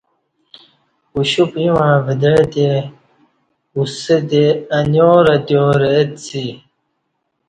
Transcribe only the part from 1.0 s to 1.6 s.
اُوشُپ